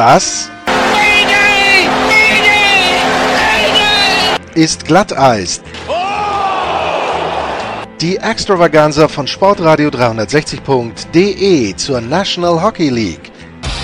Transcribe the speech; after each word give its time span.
Das 0.00 0.50
ist 4.54 4.86
Glatteis. 4.86 5.60
Die 8.00 8.16
Extravaganza 8.16 9.08
von 9.08 9.26
Sportradio 9.26 9.90
360.de 9.90 11.76
zur 11.76 12.00
National 12.00 12.62
Hockey 12.62 12.88
League. 12.88 13.30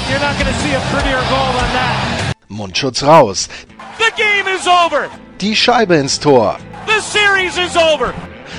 You're 0.09 0.19
not 0.19 0.39
going 0.39 0.47
to 0.47 0.59
see 0.61 0.75
a 0.75 0.81
prettier 0.91 1.21
goal 1.29 1.53
than 1.53 1.71
that. 1.75 2.35
Mundschutz 2.49 3.03
raus. 3.03 3.51
The 3.99 4.11
game 4.17 4.49
is 4.57 4.67
over. 4.67 5.11
Die 5.39 5.55
Scheibe 5.55 5.97
ins 5.97 6.19
Tor. 6.19 6.57
The 6.87 7.03
series 7.03 7.59
is 7.59 7.77
over. 7.77 8.15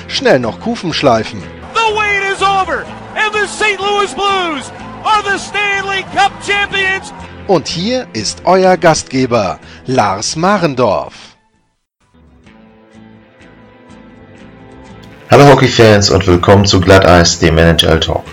Schnell 0.06 0.38
noch 0.38 0.60
Kufen 0.60 0.92
schleifen. 0.92 1.42
The 1.74 1.92
wait 1.98 2.22
is 2.32 2.40
over. 2.40 2.84
And 3.16 3.34
the 3.34 3.48
St. 3.48 3.80
Louis 3.80 4.14
Blues 4.14 4.70
are 5.04 5.24
the 5.24 5.38
Stanley 5.38 6.04
Cup 6.14 6.30
champions. 6.46 7.12
Und 7.48 7.66
hier 7.66 8.06
ist 8.12 8.42
euer 8.44 8.76
Gastgeber, 8.76 9.58
Lars 9.86 10.36
Marendorf. 10.36 11.14
Hallo 15.30 15.46
Hockey-Fans 15.46 16.10
und 16.10 16.26
willkommen 16.26 16.66
zu 16.66 16.78
Glatteis, 16.78 17.38
dem 17.38 17.56
NHL 17.56 18.00
Talk. 18.00 18.24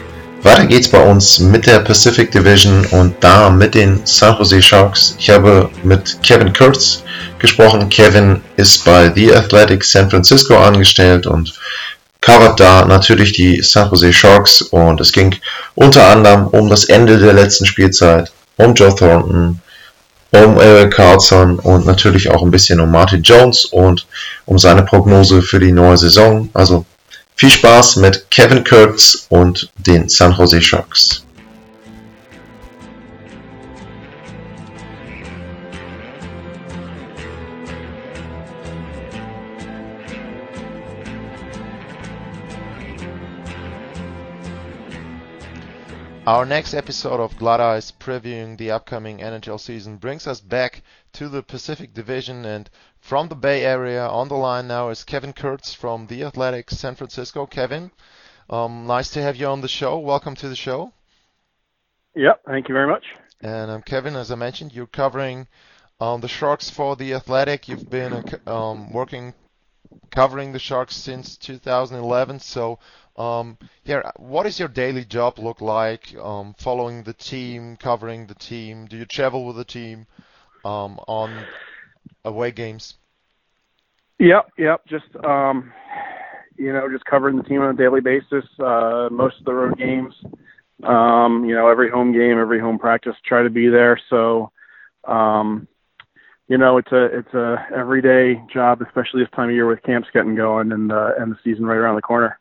Weiter 0.44 0.66
geht's 0.66 0.90
bei 0.90 1.02
uns 1.02 1.40
mit 1.40 1.66
der 1.66 1.80
Pacific 1.80 2.30
Division 2.30 2.86
und 2.88 3.16
da 3.22 3.50
mit 3.50 3.74
den 3.74 4.02
San 4.04 4.36
Jose 4.38 4.62
Sharks. 4.62 5.16
Ich 5.18 5.30
habe 5.30 5.70
mit 5.84 6.22
Kevin 6.22 6.52
Kurtz 6.52 7.02
gesprochen. 7.40 7.88
Kevin 7.88 8.42
ist 8.58 8.84
bei 8.84 9.10
The 9.16 9.34
Athletic 9.34 9.86
San 9.86 10.10
Francisco 10.10 10.58
angestellt 10.58 11.26
und 11.26 11.54
covert 12.20 12.60
da 12.60 12.84
natürlich 12.84 13.32
die 13.32 13.62
San 13.62 13.90
Jose 13.92 14.12
Sharks 14.12 14.62
und 14.62 15.00
es 15.00 15.14
ging 15.14 15.34
unter 15.76 16.06
anderem 16.06 16.48
um 16.48 16.70
das 16.70 16.84
Ende 16.84 17.18
der 17.18 17.32
letzten 17.32 17.66
Spielzeit, 17.66 18.34
um 18.58 18.74
Joe 18.74 18.94
Thornton, 18.94 19.60
um 20.32 20.60
Eric 20.60 20.94
Carlson 20.94 21.60
und 21.60 21.86
natürlich 21.86 22.30
auch 22.30 22.42
ein 22.42 22.52
bisschen 22.52 22.80
um 22.80 22.92
Martin 22.92 23.22
Jones 23.22 23.66
und 23.66 24.06
um 24.46 24.58
seine 24.58 24.84
Prognose 24.84 25.42
für 25.42 25.60
die 25.60 25.72
neue 25.72 25.98
Saison. 25.98 26.50
Also 26.54 26.86
viel 27.36 27.50
Spaß 27.50 27.98
mit 27.98 28.30
Kevin 28.32 28.64
Kurtz 28.64 29.26
und 29.30 29.70
den 29.78 30.10
San 30.10 30.34
Jose 30.34 30.62
Sharks. 30.62 31.25
Our 46.28 46.44
next 46.44 46.74
episode 46.74 47.20
of 47.20 47.38
Glatteis 47.38 47.94
previewing 47.94 48.58
the 48.58 48.72
upcoming 48.72 49.20
NHL 49.20 49.60
season 49.60 49.98
brings 49.98 50.26
us 50.26 50.42
back 50.42 50.82
to 51.14 51.30
the 51.30 51.44
Pacific 51.44 51.94
Division 51.94 52.46
and 52.46 52.68
from 53.00 53.28
the 53.28 53.36
Bay 53.36 53.64
Area 53.64 54.08
on 54.08 54.28
the 54.28 54.36
line 54.36 54.68
now 54.68 54.90
is 54.90 55.04
Kevin 55.04 55.34
Kurz 55.34 55.76
from 55.76 56.08
The 56.08 56.24
Athletic 56.24 56.72
San 56.72 56.96
Francisco. 56.96 57.46
Kevin, 57.46 57.92
um, 58.50 58.88
nice 58.88 59.12
to 59.12 59.22
have 59.22 59.36
you 59.36 59.46
on 59.46 59.62
the 59.62 59.68
show. 59.68 60.00
Welcome 60.00 60.34
to 60.38 60.50
the 60.50 60.56
show. 60.56 60.92
Yep, 62.16 62.42
thank 62.48 62.70
you 62.70 62.74
very 62.74 62.88
much. 62.88 63.04
And 63.42 63.70
um, 63.70 63.84
Kevin, 63.84 64.16
as 64.16 64.32
I 64.32 64.36
mentioned, 64.36 64.74
you're 64.74 64.88
covering 64.88 65.46
um, 66.00 66.22
the 66.22 66.28
Sharks 66.28 66.72
for 66.72 66.96
The 66.96 67.14
Athletic. 67.14 67.68
You've 67.68 67.88
been 67.88 68.14
uh, 68.14 68.52
um, 68.52 68.92
working 68.92 69.36
covering 70.10 70.54
the 70.54 70.60
Sharks 70.60 70.96
since 70.96 71.38
2011. 71.38 72.40
So 72.40 72.80
um, 73.18 73.58
yeah, 73.86 74.12
what 74.18 74.46
is 74.46 74.60
your 74.60 74.68
daily 74.68 75.06
job 75.06 75.40
look 75.40 75.62
like? 75.62 76.16
Um, 76.18 76.54
following 76.58 77.04
the 77.04 77.14
team, 77.14 77.78
covering 77.78 78.28
the 78.28 78.36
team. 78.36 78.86
Do 78.88 78.98
you 78.98 79.06
travel 79.06 79.46
with 79.46 79.56
the 79.56 79.66
team 79.66 80.06
um, 80.66 81.00
on 81.08 81.46
away 82.26 82.52
games? 82.52 82.96
Yep, 84.20 84.52
yep. 84.58 84.86
Just 84.88 85.16
um, 85.24 85.72
you 86.58 86.74
know, 86.74 86.90
just 86.92 87.06
covering 87.06 87.38
the 87.38 87.44
team 87.44 87.62
on 87.62 87.74
a 87.74 87.78
daily 87.78 88.02
basis. 88.02 88.46
Uh, 88.60 89.08
most 89.12 89.40
of 89.40 89.46
the 89.46 89.54
road 89.54 89.78
games. 89.78 90.14
Um, 90.84 91.46
you 91.46 91.56
know, 91.56 91.70
every 91.70 91.90
home 91.90 92.12
game, 92.12 92.38
every 92.38 92.60
home 92.60 92.78
practice, 92.78 93.16
try 93.26 93.44
to 93.44 93.50
be 93.50 93.70
there. 93.70 94.00
So, 94.10 94.52
um, 95.06 95.70
you 96.50 96.58
know, 96.58 96.78
it's 96.78 96.92
a 96.92 97.06
it's 97.06 97.34
a 97.34 97.66
everyday 97.76 98.42
job, 98.54 98.82
especially 98.82 99.24
this 99.24 99.32
time 99.34 99.50
of 99.50 99.56
year 99.56 99.68
with 99.68 99.84
camps 99.84 100.10
getting 100.14 100.36
going 100.36 100.74
and 100.74 100.92
uh, 100.92 101.12
and 101.18 101.32
the 101.32 101.38
season 101.44 101.66
right 101.66 101.78
around 101.78 101.96
the 101.96 102.02
corner. 102.02 102.38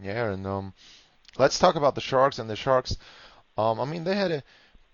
Yeah, 0.00 0.32
and 0.32 0.46
um, 0.46 0.74
let's 1.38 1.58
talk 1.58 1.76
about 1.76 1.94
the 1.94 2.00
Sharks 2.00 2.38
and 2.38 2.50
the 2.50 2.56
Sharks. 2.56 2.96
Um, 3.56 3.80
I 3.80 3.84
mean, 3.84 4.04
they 4.04 4.16
had 4.16 4.32
a 4.32 4.42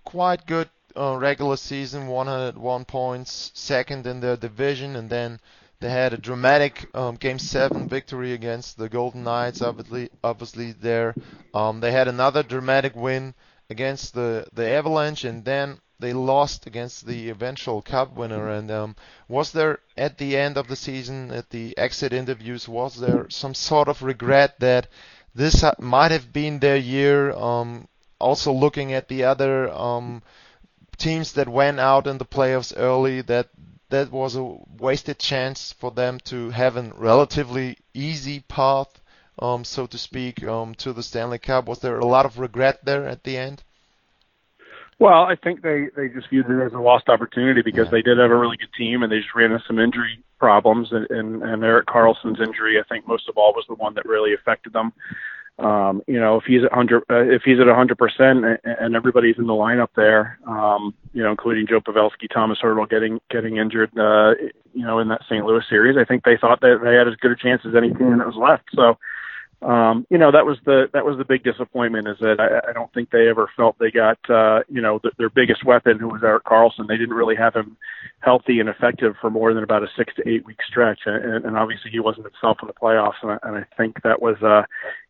quite 0.04 0.46
good 0.46 0.68
uh, 0.96 1.16
regular 1.16 1.56
season, 1.56 2.06
101 2.06 2.84
points, 2.84 3.50
second 3.54 4.06
in 4.06 4.20
their 4.20 4.36
division, 4.36 4.96
and 4.96 5.08
then 5.08 5.40
they 5.80 5.90
had 5.90 6.12
a 6.12 6.18
dramatic 6.18 6.88
um, 6.94 7.16
Game 7.16 7.38
Seven 7.38 7.88
victory 7.88 8.34
against 8.34 8.76
the 8.76 8.88
Golden 8.88 9.24
Knights. 9.24 9.62
Obviously, 9.62 10.10
obviously 10.22 10.72
there, 10.72 11.14
um, 11.54 11.80
they 11.80 11.92
had 11.92 12.08
another 12.08 12.42
dramatic 12.42 12.94
win 12.94 13.34
against 13.70 14.12
the 14.12 14.46
the 14.52 14.68
Avalanche, 14.68 15.24
and 15.24 15.44
then 15.44 15.78
they 16.00 16.12
lost 16.12 16.66
against 16.66 17.06
the 17.06 17.28
eventual 17.30 17.82
Cup 17.82 18.14
winner. 18.14 18.48
And 18.48 18.70
um, 18.70 18.96
was 19.28 19.52
there 19.52 19.80
at 19.96 20.18
the 20.18 20.36
end 20.36 20.56
of 20.56 20.68
the 20.68 20.76
season, 20.76 21.30
at 21.30 21.50
the 21.50 21.76
exit 21.76 22.12
interviews, 22.12 22.68
was 22.68 22.96
there 22.96 23.28
some 23.28 23.54
sort 23.54 23.88
of 23.88 24.02
regret 24.02 24.58
that 24.60 24.88
this 25.34 25.64
might 25.78 26.10
have 26.10 26.32
been 26.32 26.58
their 26.58 26.76
year? 26.76 27.32
Um, 27.32 27.86
also 28.18 28.52
looking 28.52 28.92
at 28.92 29.08
the 29.08 29.24
other 29.24 29.70
um, 29.70 30.22
teams 30.98 31.32
that 31.32 31.48
went 31.48 31.80
out 31.80 32.06
in 32.06 32.18
the 32.18 32.24
playoffs 32.24 32.72
early, 32.76 33.22
that 33.22 33.48
that 33.88 34.12
was 34.12 34.36
a 34.36 34.56
wasted 34.78 35.18
chance 35.18 35.72
for 35.72 35.90
them 35.90 36.20
to 36.20 36.50
have 36.50 36.76
a 36.76 36.92
relatively 36.96 37.76
easy 37.92 38.40
path, 38.40 39.00
um, 39.38 39.64
so 39.64 39.86
to 39.86 39.98
speak, 39.98 40.44
um, 40.44 40.74
to 40.76 40.92
the 40.92 41.02
Stanley 41.02 41.38
Cup. 41.38 41.66
Was 41.66 41.80
there 41.80 41.98
a 41.98 42.06
lot 42.06 42.24
of 42.24 42.38
regret 42.38 42.84
there 42.84 43.06
at 43.06 43.24
the 43.24 43.36
end? 43.36 43.64
Well, 45.00 45.24
I 45.24 45.34
think 45.34 45.62
they 45.62 45.88
they 45.96 46.08
just 46.08 46.28
viewed 46.28 46.48
it 46.50 46.62
as 46.62 46.74
a 46.74 46.78
lost 46.78 47.08
opportunity 47.08 47.62
because 47.62 47.86
Yeah. 47.86 47.90
they 47.90 48.02
did 48.02 48.18
have 48.18 48.30
a 48.30 48.36
really 48.36 48.58
good 48.58 48.72
team 48.76 49.02
and 49.02 49.10
they 49.10 49.18
just 49.18 49.34
ran 49.34 49.50
into 49.50 49.64
some 49.66 49.78
injury 49.78 50.22
problems 50.38 50.92
and 50.92 51.10
and, 51.10 51.42
and 51.42 51.64
Erik 51.64 51.86
Karlsson's 51.86 52.38
injury 52.38 52.78
I 52.78 52.82
think 52.86 53.08
most 53.08 53.26
of 53.28 53.36
all 53.38 53.54
was 53.54 53.64
the 53.66 53.74
one 53.74 53.94
that 53.94 54.04
really 54.04 54.34
affected 54.34 54.74
them. 54.74 54.92
Um, 55.58 56.02
you 56.06 56.18
know, 56.18 56.36
if 56.36 56.44
he's 56.44 56.64
at 56.64 56.72
hundred, 56.72 57.02
uh, 57.10 57.20
if 57.20 57.42
he's 57.44 57.60
at 57.60 57.66
hundred 57.66 57.98
percent, 57.98 58.44
and 58.64 58.96
everybody's 58.96 59.36
in 59.36 59.46
the 59.46 59.52
lineup 59.52 59.88
there, 59.94 60.38
um, 60.46 60.94
you 61.12 61.22
know, 61.22 61.30
including 61.30 61.66
Joe 61.66 61.80
Pavelski, 61.80 62.32
Tomas 62.32 62.58
Hertl 62.62 62.88
getting 62.88 63.20
getting 63.30 63.58
injured, 63.58 63.90
uh, 63.98 64.34
you 64.72 64.86
know, 64.86 64.98
in 65.00 65.08
that 65.08 65.22
St. 65.24 65.44
Louis 65.44 65.64
series, 65.68 65.98
I 65.98 66.04
think 66.04 66.24
they 66.24 66.38
thought 66.40 66.60
that 66.62 66.80
they 66.82 66.94
had 66.94 67.08
as 67.08 67.16
good 67.16 67.32
a 67.32 67.36
chance 67.36 67.62
as 67.66 67.74
any 67.74 67.88
team 67.92 68.18
that 68.18 68.26
was 68.26 68.36
left. 68.36 68.68
So, 68.74 68.96
um, 69.62 70.06
you 70.08 70.16
know, 70.16 70.32
that 70.32 70.46
was 70.46 70.56
the 70.64 70.86
that 70.94 71.04
was 71.04 71.18
the 71.18 71.24
big 71.24 71.44
disappointment 71.44 72.08
is 72.08 72.16
that 72.20 72.40
I, 72.40 72.70
I 72.70 72.72
don't 72.72 72.92
think 72.94 73.10
they 73.10 73.28
ever 73.28 73.50
felt 73.56 73.76
they 73.78 73.90
got 73.90 74.18
uh, 74.30 74.60
you 74.68 74.80
know 74.80 74.98
th- 74.98 75.14
their 75.18 75.28
biggest 75.28 75.64
weapon, 75.64 75.98
who 75.98 76.08
was 76.08 76.22
Erik 76.22 76.44
Karlsson. 76.44 76.88
They 76.88 76.96
didn't 76.96 77.14
really 77.14 77.36
have 77.36 77.54
him 77.54 77.76
healthy 78.20 78.60
and 78.60 78.70
effective 78.70 79.14
for 79.20 79.28
more 79.28 79.52
than 79.52 79.62
about 79.62 79.82
a 79.82 79.88
six 79.98 80.14
to 80.14 80.26
eight 80.26 80.46
week 80.46 80.58
stretch, 80.66 81.00
and, 81.04 81.44
and 81.44 81.56
obviously 81.58 81.90
he 81.90 82.00
wasn't 82.00 82.24
himself 82.24 82.58
in 82.62 82.68
the 82.68 82.72
playoffs. 82.72 83.20
And 83.22 83.32
I, 83.32 83.38
and 83.42 83.56
I 83.56 83.64
think 83.76 83.96
that 84.02 84.22
was 84.22 84.36
uh, 84.42 84.62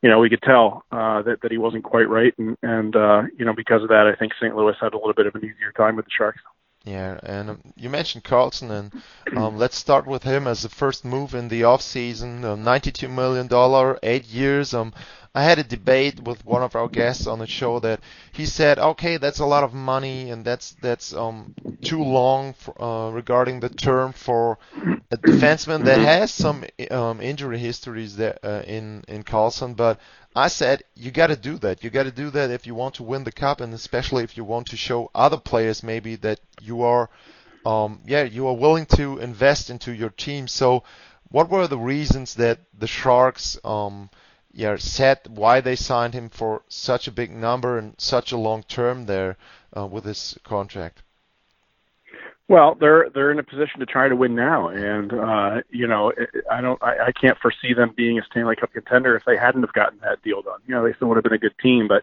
you 0.03 0.11
know 0.11 0.19
we 0.19 0.31
could 0.31 0.43
tell 0.43 0.85
uh, 0.91 1.23
that 1.23 1.43
that 1.43 1.53
he 1.53 1.59
wasn't 1.59 1.85
quite 1.85 2.09
right, 2.09 2.35
and 2.37 2.57
and 2.63 2.97
uh, 2.97 3.23
you 3.39 3.45
know 3.45 3.55
because 3.55 3.83
of 3.83 3.89
that, 3.91 4.11
I 4.13 4.19
think 4.19 4.33
St. 4.35 4.57
Louis 4.57 4.75
had 4.81 4.95
a 4.95 4.97
little 4.97 5.15
bit 5.15 5.27
of 5.27 5.37
an 5.37 5.45
easier 5.45 5.73
time 5.77 5.95
with 5.95 6.07
the 6.07 6.13
Sharks. 6.17 6.41
Yeah, 6.85 7.21
and 7.23 7.51
um, 7.51 7.61
you 7.77 7.91
mentioned 7.91 8.25
Karlsson, 8.25 8.71
and 8.71 9.37
um, 9.37 9.59
let's 9.59 9.77
start 9.77 10.07
with 10.07 10.23
him 10.23 10.47
as 10.47 10.63
the 10.63 10.71
first 10.71 11.05
move 11.05 11.35
in 11.35 11.49
the 11.49 11.65
off-season. 11.65 12.43
Uh, 12.43 12.57
$92 12.57 13.11
million, 13.11 13.99
eight 14.03 14.25
years. 14.27 14.73
Um, 14.73 14.95
I 15.35 15.45
had 15.45 15.59
a 15.59 15.65
debate 15.65 16.21
with 16.21 16.45
one 16.45 16.63
of 16.63 16.75
our 16.75 16.89
guests 16.89 17.27
on 17.27 17.39
the 17.39 17.47
show 17.47 17.79
that 17.81 18.01
he 18.33 18.47
said, 18.47 18.79
okay, 18.79 19.17
that's 19.17 19.39
a 19.39 19.47
lot 19.47 19.65
of 19.65 19.73
money, 19.73 20.31
and 20.31 20.45
that's 20.45 20.77
that's 20.81 21.15
um, 21.15 21.55
too 21.83 22.03
long 22.03 22.55
for, 22.55 22.83
uh, 22.83 23.11
regarding 23.11 23.61
the 23.61 23.69
term 23.69 24.13
for 24.13 24.59
a 25.11 25.17
defenseman 25.17 25.85
that 25.85 26.01
has 26.01 26.33
some 26.33 26.65
um, 26.91 27.21
injury 27.21 27.59
histories 27.59 28.17
there 28.17 28.39
uh, 28.43 28.63
in 28.67 29.05
in 29.09 29.23
Karlsson, 29.23 29.77
but 29.77 30.01
I 30.35 30.49
said 30.49 30.85
you 30.95 31.11
got 31.11 31.29
to 31.29 31.37
do 31.37 31.59
that. 31.59 31.83
You 31.83 31.91
got 31.91 32.05
to 32.05 32.13
do 32.13 32.31
that 32.31 32.51
if 32.51 32.67
you 32.67 32.75
want 32.75 32.95
to 32.97 33.03
win 33.03 33.25
the 33.25 33.33
cup, 33.33 33.61
and 33.61 33.75
especially 33.75 34.23
if 34.23 34.37
you 34.37 34.45
want 34.45 34.69
to 34.69 34.77
show 34.77 35.11
other 35.15 35.39
players 35.39 35.83
maybe 35.83 36.17
that 36.17 36.41
you 36.61 36.83
are, 36.83 37.11
um, 37.67 38.01
yeah, 38.07 38.23
you 38.23 38.47
are 38.47 38.55
willing 38.55 38.87
to 38.97 39.19
invest 39.19 39.71
into 39.71 39.93
your 39.93 40.11
team. 40.11 40.47
So, 40.47 40.85
what 41.31 41.51
were 41.51 41.67
the 41.67 41.79
reasons 41.79 42.35
that 42.35 42.61
the 42.79 42.87
Sharks, 42.87 43.59
um, 43.65 44.11
yeah, 44.53 44.77
said 44.77 45.21
why 45.29 45.61
they 45.61 45.77
signed 45.77 46.15
him 46.15 46.29
for 46.29 46.63
such 46.69 47.07
a 47.07 47.13
big 47.13 47.31
number 47.31 47.79
and 47.79 47.95
such 47.99 48.33
a 48.33 48.37
long 48.37 48.63
term 48.65 49.07
there 49.07 49.37
uh, 49.77 49.87
with 49.87 50.05
his 50.05 50.39
contract? 50.45 51.03
Well, 52.49 52.75
they're 52.75 53.09
they're 53.15 53.31
in 53.31 53.39
a 53.39 53.45
position 53.45 53.79
to 53.79 53.87
try 53.87 54.09
to 54.09 54.17
win 54.17 54.35
now, 54.35 54.69
and 54.69 55.13
uh, 55.13 55.63
you 55.71 55.87
know 55.87 56.13
I 56.51 56.61
don't 56.61 56.83
I, 56.83 57.07
I 57.07 57.13
can't 57.13 57.39
foresee 57.39 57.75
them 57.75 57.93
being 57.97 58.19
a 58.19 58.23
Stanley 58.25 58.57
Cup 58.57 58.73
contender 58.73 59.15
if 59.15 59.25
they 59.25 59.37
hadn't 59.37 59.63
have 59.63 59.73
gotten 59.73 60.01
that 60.01 60.21
deal 60.23 60.43
done. 60.43 60.59
You 60.67 60.75
know 60.75 60.83
they 60.83 60.93
still 60.95 61.07
would 61.09 61.17
have 61.17 61.23
been 61.23 61.33
a 61.33 61.39
good 61.39 61.55
team, 61.63 61.87
but 61.87 62.03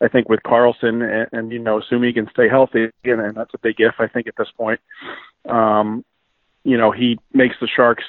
I 0.00 0.08
think 0.08 0.30
with 0.30 0.42
Karlsson 0.42 1.02
and, 1.02 1.28
and 1.32 1.52
you 1.52 1.58
know, 1.58 1.78
assuming 1.78 2.08
he 2.08 2.14
can 2.14 2.30
stay 2.30 2.48
healthy, 2.48 2.90
and, 3.04 3.20
and 3.20 3.34
that's 3.34 3.52
a 3.52 3.58
big 3.58 3.76
if 3.80 3.96
I 3.98 4.08
think 4.08 4.26
at 4.26 4.36
this 4.36 4.50
point. 4.56 4.80
Um, 5.46 6.04
you 6.64 6.78
know, 6.78 6.90
he 6.90 7.18
makes 7.32 7.56
the 7.60 7.68
Sharks, 7.68 8.04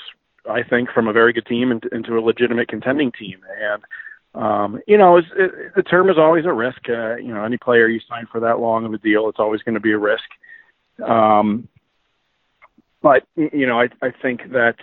I 0.49 0.63
think, 0.63 0.89
from 0.91 1.07
a 1.07 1.13
very 1.13 1.33
good 1.33 1.45
team 1.45 1.71
into, 1.71 1.87
into 1.89 2.17
a 2.17 2.21
legitimate 2.21 2.67
contending 2.67 3.11
team. 3.11 3.39
And 3.61 3.83
um, 4.35 4.79
you 4.87 4.97
know, 4.97 5.17
it, 5.17 5.27
the 5.75 5.83
term 5.83 6.09
is 6.09 6.17
always 6.17 6.45
a 6.45 6.53
risk. 6.53 6.89
Uh, 6.89 7.15
you 7.15 7.33
know, 7.33 7.43
any 7.43 7.57
player 7.57 7.87
you 7.87 7.99
sign 8.09 8.25
for 8.31 8.39
that 8.41 8.59
long 8.59 8.85
of 8.85 8.93
a 8.93 8.97
deal, 8.97 9.29
it's 9.29 9.39
always 9.39 9.61
going 9.61 9.75
to 9.75 9.81
be 9.81 9.91
a 9.91 9.97
risk. 9.97 10.23
Um, 11.03 11.67
but 13.01 13.27
you 13.35 13.67
know, 13.67 13.79
I 13.79 13.89
I 14.01 14.11
think 14.21 14.51
that 14.51 14.75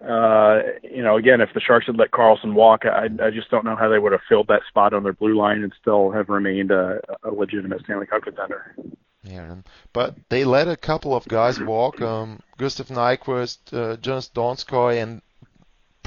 uh, 0.00 0.60
you 0.82 1.02
know, 1.02 1.16
again, 1.16 1.40
if 1.40 1.48
the 1.54 1.60
Sharks 1.60 1.86
had 1.86 1.96
let 1.96 2.12
Karlsson 2.12 2.54
walk, 2.54 2.84
I, 2.84 3.08
I 3.22 3.30
just 3.30 3.50
don't 3.50 3.64
know 3.64 3.74
how 3.74 3.88
they 3.88 3.98
would 3.98 4.12
have 4.12 4.20
filled 4.28 4.46
that 4.46 4.62
spot 4.68 4.94
on 4.94 5.02
their 5.02 5.12
blue 5.12 5.36
line 5.36 5.62
and 5.62 5.72
still 5.80 6.12
have 6.12 6.28
remained 6.28 6.70
a, 6.70 7.00
a 7.24 7.30
legitimate 7.30 7.82
Stanley 7.82 8.06
Cup 8.06 8.22
contender. 8.22 8.76
Yeah, 9.24 9.56
but 9.92 10.14
they 10.28 10.44
let 10.44 10.68
a 10.68 10.76
couple 10.76 11.14
of 11.14 11.26
guys 11.26 11.60
walk. 11.60 12.00
Um, 12.00 12.40
Gustav 12.56 12.88
Nyquist, 12.88 13.58
uh, 13.72 13.96
Jonas 13.96 14.30
Donskoi, 14.32 15.02
and 15.02 15.22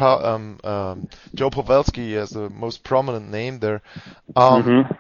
um, 0.02 0.60
um, 0.64 1.10
Joe 1.36 1.50
Pavelski 1.50 2.16
as 2.16 2.32
the 2.32 2.50
most 2.50 2.84
prominent 2.84 3.30
name 3.30 3.60
there. 3.60 3.82
Um, 4.36 4.64
mm-hmm. 4.64 4.94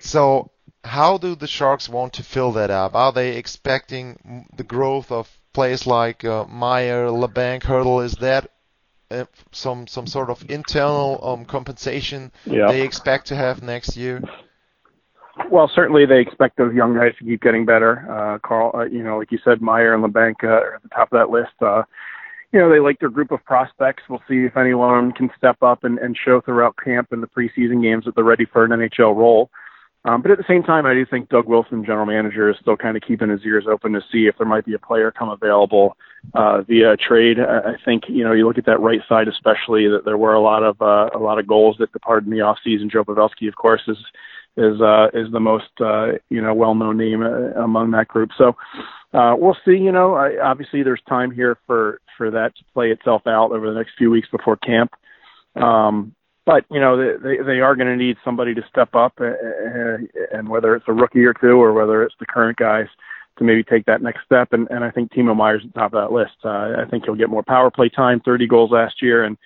So, 0.00 0.50
how 0.84 1.18
do 1.18 1.34
the 1.34 1.46
Sharks 1.46 1.88
want 1.88 2.14
to 2.14 2.24
fill 2.24 2.52
that 2.52 2.70
up? 2.70 2.94
Are 2.94 3.12
they 3.12 3.36
expecting 3.36 4.48
the 4.56 4.64
growth 4.64 5.12
of 5.12 5.30
players 5.52 5.86
like 5.86 6.24
uh, 6.24 6.44
Meier, 6.46 7.06
Labanc, 7.06 7.62
Hertl? 7.62 8.04
Is 8.04 8.14
that 8.14 8.50
uh, 9.10 9.26
some 9.52 9.86
some 9.86 10.06
sort 10.06 10.30
of 10.30 10.50
internal 10.50 11.20
um, 11.22 11.44
compensation 11.44 12.32
yeah. 12.44 12.66
they 12.68 12.82
expect 12.82 13.28
to 13.28 13.36
have 13.36 13.62
next 13.62 13.96
year? 13.96 14.22
Well, 15.50 15.70
certainly 15.74 16.04
they 16.06 16.20
expect 16.20 16.58
those 16.58 16.74
young 16.74 16.94
guys 16.94 17.12
to 17.18 17.24
keep 17.24 17.40
getting 17.40 17.64
better. 17.64 18.06
Uh, 18.10 18.38
Carl, 18.46 18.70
uh, 18.74 18.84
you 18.84 19.02
know, 19.02 19.18
like 19.18 19.32
you 19.32 19.38
said, 19.44 19.62
Meier 19.62 19.94
and 19.94 20.04
Labanc 20.04 20.44
uh, 20.44 20.48
are 20.48 20.74
at 20.74 20.82
the 20.82 20.88
top 20.90 21.12
of 21.12 21.18
that 21.18 21.30
list. 21.30 21.52
Uh, 21.60 21.82
you 22.52 22.60
know, 22.60 22.70
they 22.70 22.80
like 22.80 23.00
their 23.00 23.08
group 23.08 23.30
of 23.30 23.42
prospects. 23.44 24.02
We'll 24.10 24.22
see 24.28 24.44
if 24.44 24.56
anyone 24.58 25.12
can 25.12 25.30
step 25.36 25.62
up 25.62 25.84
and, 25.84 25.98
and 25.98 26.16
show 26.22 26.42
throughout 26.42 26.76
camp 26.82 27.08
and 27.12 27.22
the 27.22 27.28
preseason 27.28 27.82
games 27.82 28.04
that 28.04 28.14
they're 28.14 28.24
ready 28.24 28.44
for 28.44 28.64
an 28.64 28.70
NHL 28.72 29.16
role. 29.16 29.50
Um, 30.04 30.20
but 30.20 30.32
at 30.32 30.38
the 30.38 30.44
same 30.48 30.64
time, 30.64 30.84
I 30.84 30.94
do 30.94 31.06
think 31.06 31.28
Doug 31.28 31.46
Wilson, 31.46 31.84
general 31.84 32.06
manager, 32.06 32.50
is 32.50 32.56
still 32.60 32.76
kind 32.76 32.96
of 32.96 33.04
keeping 33.06 33.30
his 33.30 33.40
ears 33.46 33.66
open 33.70 33.92
to 33.92 34.00
see 34.10 34.26
if 34.26 34.36
there 34.36 34.46
might 34.46 34.66
be 34.66 34.74
a 34.74 34.78
player 34.78 35.12
come 35.12 35.28
available 35.28 35.96
uh, 36.34 36.62
via 36.62 36.96
trade. 36.96 37.38
I 37.38 37.74
think 37.84 38.04
you 38.08 38.24
know 38.24 38.32
you 38.32 38.46
look 38.46 38.58
at 38.58 38.66
that 38.66 38.80
right 38.80 39.00
side, 39.08 39.28
especially 39.28 39.86
that 39.88 40.04
there 40.04 40.18
were 40.18 40.34
a 40.34 40.40
lot 40.40 40.64
of 40.64 40.82
uh, 40.82 41.10
a 41.14 41.20
lot 41.20 41.38
of 41.38 41.46
goals 41.46 41.76
that 41.78 41.92
departed 41.92 42.26
in 42.26 42.36
the 42.36 42.42
offseason. 42.42 42.90
Joe 42.90 43.04
Pavelski, 43.04 43.46
of 43.46 43.54
course, 43.54 43.82
is 43.86 43.96
is 44.56 44.80
uh, 44.80 45.08
is 45.14 45.30
the 45.32 45.40
most 45.40 45.70
uh, 45.80 46.12
you 46.28 46.42
know 46.42 46.54
well 46.54 46.74
known 46.74 46.98
name 46.98 47.22
uh, 47.22 47.62
among 47.62 47.90
that 47.92 48.08
group. 48.08 48.30
So 48.36 48.56
uh, 49.14 49.34
we'll 49.36 49.56
see. 49.64 49.76
You 49.76 49.92
know, 49.92 50.14
I, 50.14 50.38
obviously 50.42 50.82
there's 50.82 51.02
time 51.08 51.30
here 51.30 51.56
for 51.66 52.00
for 52.16 52.30
that 52.30 52.54
to 52.56 52.64
play 52.74 52.90
itself 52.90 53.22
out 53.26 53.52
over 53.52 53.68
the 53.68 53.78
next 53.78 53.92
few 53.96 54.10
weeks 54.10 54.28
before 54.30 54.56
camp. 54.56 54.92
Um, 55.56 56.14
but 56.44 56.64
you 56.70 56.80
know 56.80 56.96
they 57.18 57.36
they 57.38 57.60
are 57.60 57.76
going 57.76 57.88
to 57.88 57.96
need 57.96 58.16
somebody 58.24 58.54
to 58.54 58.62
step 58.68 58.94
up, 58.94 59.14
uh, 59.20 59.26
uh, 59.26 59.98
and 60.32 60.48
whether 60.48 60.74
it's 60.74 60.88
a 60.88 60.92
rookie 60.92 61.24
or 61.24 61.34
two, 61.34 61.60
or 61.60 61.72
whether 61.72 62.02
it's 62.02 62.14
the 62.18 62.26
current 62.26 62.58
guys 62.58 62.88
to 63.38 63.44
maybe 63.44 63.62
take 63.62 63.86
that 63.86 64.02
next 64.02 64.24
step. 64.24 64.52
And, 64.52 64.68
and 64.70 64.84
I 64.84 64.90
think 64.90 65.10
Timo 65.12 65.34
Meier's 65.34 65.62
at 65.64 65.72
the 65.72 65.80
top 65.80 65.94
of 65.94 66.02
that 66.02 66.14
list. 66.14 66.32
Uh, 66.44 66.82
I 66.82 66.84
think 66.90 67.04
he'll 67.04 67.14
get 67.14 67.30
more 67.30 67.42
power 67.42 67.70
play 67.70 67.88
time, 67.88 68.20
30 68.20 68.46
goals 68.46 68.70
last 68.70 69.00
year, 69.00 69.24
and 69.24 69.38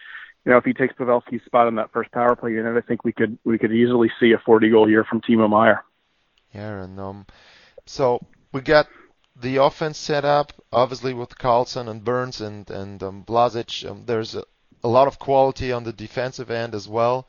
you 0.47 0.53
know 0.53 0.59
if 0.59 0.65
he 0.65 0.73
takes 0.73 0.95
Pavelski's 0.95 1.45
spot 1.45 1.67
on 1.67 1.75
that 1.75 1.93
first 1.93 2.13
power 2.13 2.37
play 2.37 2.53
unit, 2.53 2.77
I 2.83 2.87
think 2.87 3.05
we 3.05 3.13
could 3.13 3.37
we 3.45 3.59
could 3.59 3.73
easily 3.73 4.11
see 4.21 4.33
a 4.33 4.39
40 4.39 4.71
goal 4.71 4.89
year 4.89 5.05
from 5.05 5.21
Timo 5.21 5.51
Meier. 5.51 5.85
Yeah, 6.55 6.85
and 6.85 6.99
um, 7.01 7.27
so 7.85 8.25
we 8.53 8.61
got 8.61 8.87
the 9.35 9.57
offense 9.57 9.99
set 9.99 10.25
up, 10.25 10.53
obviously 10.73 11.13
with 11.13 11.37
Karlsson 11.37 11.89
and 11.89 12.05
Burns 12.05 12.41
and 12.41 12.71
and 12.71 13.03
um, 13.03 13.25
Vlasic. 13.25 13.91
Um, 13.91 14.05
there's 14.07 14.37
a, 14.37 14.45
a 14.83 14.89
lot 14.89 15.09
of 15.09 15.19
quality 15.19 15.73
on 15.73 15.85
the 15.85 15.93
defensive 15.93 16.51
end 16.51 16.75
as 16.75 16.89
well. 16.89 17.27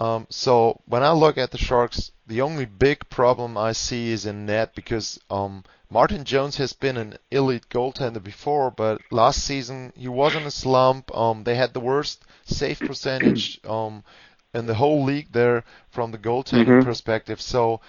Um, 0.00 0.26
so 0.28 0.80
when 0.86 1.02
I 1.02 1.12
look 1.12 1.38
at 1.38 1.50
the 1.50 1.58
Sharks, 1.58 2.12
the 2.26 2.42
only 2.42 2.66
big 2.66 3.08
problem 3.08 3.56
I 3.56 3.72
see 3.72 4.10
is 4.12 4.26
in 4.26 4.44
net 4.46 4.74
because 4.74 5.18
um, 5.30 5.64
Martin 5.90 6.24
Jones 6.24 6.56
has 6.56 6.74
been 6.74 6.98
an 6.98 7.16
elite 7.30 7.68
goaltender 7.70 8.22
before, 8.22 8.70
but 8.70 9.00
last 9.10 9.42
season 9.42 9.92
he 9.96 10.08
was 10.08 10.34
in 10.34 10.42
a 10.42 10.50
slump. 10.50 11.14
Um, 11.16 11.44
they 11.44 11.54
had 11.54 11.72
the 11.72 11.80
worst 11.80 12.22
save 12.44 12.80
percentage 12.80 13.60
um, 13.66 14.04
in 14.52 14.66
the 14.66 14.74
whole 14.74 15.02
league 15.04 15.32
there 15.32 15.64
from 15.90 16.10
the 16.10 16.18
goaltending 16.18 16.66
mm-hmm. 16.66 16.88
perspective. 16.88 17.40
So 17.40 17.80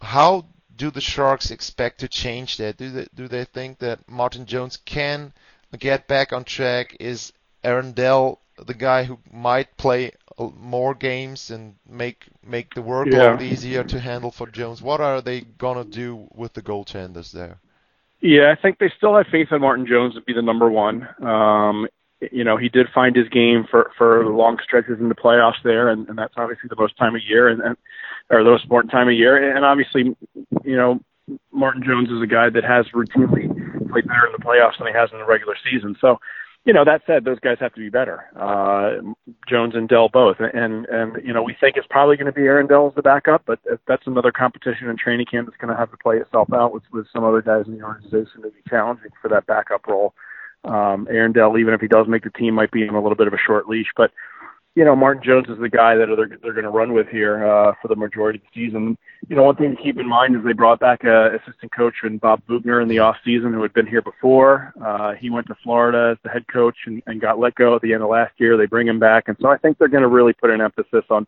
how 0.00 0.46
do 0.76 0.90
the 0.90 1.00
Sharks 1.00 1.50
expect 1.50 2.00
to 2.00 2.08
change 2.08 2.56
that? 2.56 2.76
Do 2.76 2.90
they 2.90 3.06
do 3.14 3.28
they 3.28 3.44
think 3.44 3.78
that 3.78 4.08
Martin 4.08 4.46
Jones 4.46 4.76
can 4.76 5.32
get 5.78 6.08
back 6.08 6.32
on 6.32 6.44
track? 6.44 6.96
Is 6.98 7.32
Aaron 7.64 7.92
Dell, 7.92 8.40
the 8.64 8.74
guy 8.74 9.04
who 9.04 9.18
might 9.32 9.76
play 9.76 10.12
more 10.38 10.94
games 10.94 11.50
and 11.50 11.74
make 11.88 12.26
make 12.44 12.74
the 12.74 12.82
workload 12.82 13.40
yeah. 13.40 13.46
easier 13.46 13.84
to 13.84 14.00
handle 14.00 14.30
for 14.30 14.46
Jones. 14.46 14.82
What 14.82 15.00
are 15.00 15.20
they 15.20 15.40
gonna 15.40 15.84
do 15.84 16.28
with 16.32 16.52
the 16.52 16.62
goaltenders 16.62 17.32
there? 17.32 17.58
Yeah, 18.20 18.54
I 18.56 18.60
think 18.60 18.78
they 18.78 18.90
still 18.96 19.16
have 19.16 19.26
faith 19.30 19.48
in 19.50 19.60
Martin 19.60 19.86
Jones 19.86 20.14
to 20.14 20.20
be 20.20 20.32
the 20.32 20.42
number 20.42 20.70
one. 20.70 21.08
Um, 21.22 21.86
you 22.32 22.44
know, 22.44 22.56
he 22.56 22.68
did 22.68 22.86
find 22.94 23.14
his 23.14 23.28
game 23.28 23.66
for 23.70 23.90
for 23.98 24.26
long 24.26 24.58
stretches 24.62 24.98
in 24.98 25.08
the 25.08 25.14
playoffs 25.14 25.62
there, 25.62 25.88
and, 25.88 26.08
and 26.08 26.18
that's 26.18 26.34
obviously 26.36 26.68
the 26.68 26.76
most 26.76 26.96
time 26.96 27.14
of 27.14 27.22
year, 27.22 27.48
and, 27.48 27.60
and 27.60 27.76
or 28.30 28.42
the 28.42 28.50
most 28.50 28.64
important 28.64 28.90
time 28.90 29.08
of 29.08 29.14
year. 29.14 29.54
And 29.54 29.64
obviously, 29.64 30.16
you 30.64 30.76
know, 30.76 31.00
Martin 31.52 31.82
Jones 31.84 32.10
is 32.10 32.22
a 32.22 32.26
guy 32.26 32.50
that 32.50 32.64
has 32.64 32.86
routinely 32.94 33.48
played 33.90 34.06
better 34.06 34.26
in 34.26 34.32
the 34.32 34.44
playoffs 34.44 34.78
than 34.78 34.88
he 34.88 34.92
has 34.94 35.10
in 35.12 35.18
the 35.18 35.26
regular 35.26 35.56
season. 35.70 35.96
So 36.00 36.18
you 36.64 36.72
know, 36.72 36.84
that 36.84 37.02
said, 37.06 37.24
those 37.24 37.40
guys 37.40 37.58
have 37.60 37.74
to 37.74 37.80
be 37.80 37.90
better. 37.90 38.24
Uh, 38.34 39.12
Jones 39.48 39.74
and 39.74 39.88
Dell 39.88 40.08
both, 40.08 40.36
and 40.40 40.86
and 40.86 41.16
you 41.22 41.32
know, 41.32 41.42
we 41.42 41.54
think 41.60 41.76
it's 41.76 41.86
probably 41.88 42.16
going 42.16 42.26
to 42.26 42.32
be 42.32 42.42
Aaron 42.42 42.66
Dell 42.66 42.88
as 42.88 42.94
the 42.94 43.02
backup, 43.02 43.42
but 43.46 43.58
that's 43.86 44.06
another 44.06 44.32
competition 44.32 44.88
in 44.88 44.96
training 44.96 45.26
camp 45.30 45.46
that's 45.46 45.60
going 45.60 45.72
to 45.72 45.78
have 45.78 45.90
to 45.90 45.96
play 45.98 46.16
itself 46.16 46.48
out 46.54 46.72
with 46.72 46.84
with 46.90 47.06
some 47.12 47.22
other 47.22 47.42
guys 47.42 47.64
in 47.66 47.76
the 47.76 47.84
organization 47.84 48.42
to 48.42 48.50
be 48.50 48.62
challenging 48.68 49.10
for 49.20 49.28
that 49.28 49.46
backup 49.46 49.86
role. 49.86 50.14
Um, 50.64 51.06
Aaron 51.10 51.32
Dell, 51.32 51.58
even 51.58 51.74
if 51.74 51.82
he 51.82 51.88
does 51.88 52.06
make 52.08 52.24
the 52.24 52.30
team, 52.30 52.54
might 52.54 52.70
be 52.70 52.82
in 52.82 52.94
a 52.94 53.02
little 53.02 53.16
bit 53.16 53.26
of 53.26 53.34
a 53.34 53.38
short 53.38 53.68
leash, 53.68 53.92
but 53.94 54.10
you 54.74 54.84
know, 54.84 54.96
Martin 54.96 55.22
Jones 55.22 55.46
is 55.48 55.58
the 55.60 55.68
guy 55.68 55.94
that 55.94 56.06
they're 56.16 56.38
they're 56.42 56.52
going 56.52 56.64
to 56.64 56.70
run 56.70 56.94
with 56.94 57.06
here 57.08 57.46
uh, 57.46 57.74
for 57.80 57.86
the 57.86 57.94
majority 57.94 58.40
of 58.40 58.42
the 58.42 58.66
season. 58.66 58.98
You 59.28 59.36
know, 59.36 59.44
one 59.44 59.54
thing 59.54 59.76
to 59.76 59.82
keep 59.82 59.98
in 59.98 60.08
mind 60.08 60.34
is 60.34 60.42
they 60.44 60.52
brought 60.52 60.80
back 60.80 61.04
a 61.04 61.36
assistant 61.36 61.72
coach 61.72 61.94
and 62.02 62.20
Bob 62.20 62.42
Boughner 62.48 62.80
in 62.82 62.88
the 62.88 62.98
off 62.98 63.16
season 63.24 63.52
who 63.52 63.62
had 63.62 63.72
been 63.72 63.86
here 63.86 64.02
before. 64.02 64.74
Uh, 64.84 65.12
he 65.12 65.30
went 65.30 65.46
to 65.46 65.54
Florida 65.62 66.12
as 66.12 66.18
the 66.24 66.28
head 66.28 66.44
coach 66.52 66.76
and, 66.86 67.02
and 67.06 67.20
got 67.20 67.38
let 67.38 67.54
go 67.54 67.76
at 67.76 67.82
the 67.82 67.92
end 67.92 68.02
of 68.02 68.10
last 68.10 68.32
year. 68.38 68.56
They 68.56 68.66
bring 68.66 68.88
him 68.88 68.98
back, 68.98 69.28
and 69.28 69.36
so 69.40 69.48
I 69.48 69.58
think 69.58 69.78
they're 69.78 69.88
going 69.88 70.02
to 70.02 70.08
really 70.08 70.32
put 70.32 70.50
an 70.50 70.60
emphasis 70.60 71.04
on 71.08 71.26